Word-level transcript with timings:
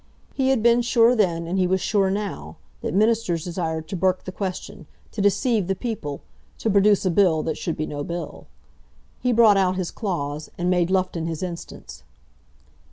He 0.33 0.49
had 0.49 0.63
been 0.63 0.81
sure 0.81 1.15
then, 1.15 1.45
and 1.45 1.59
he 1.59 1.67
was 1.67 1.79
sure 1.79 2.09
now, 2.09 2.57
that 2.81 2.91
Ministers 2.95 3.43
desired 3.43 3.87
to 3.89 3.95
burke 3.95 4.23
the 4.23 4.31
question, 4.31 4.87
to 5.11 5.21
deceive 5.21 5.67
the 5.67 5.75
people, 5.75 6.21
to 6.57 6.71
produce 6.71 7.05
a 7.05 7.11
bill 7.11 7.43
that 7.43 7.55
should 7.55 7.77
be 7.77 7.85
no 7.85 8.03
bill. 8.03 8.47
He 9.19 9.31
brought 9.31 9.57
out 9.57 9.75
his 9.77 9.91
clause, 9.91 10.49
and 10.57 10.71
made 10.71 10.89
Loughton 10.89 11.27
his 11.27 11.43
instance. 11.43 12.01